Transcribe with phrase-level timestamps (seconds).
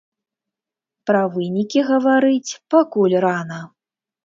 [1.09, 3.63] Пра вынікі гаварыць пакуль рана.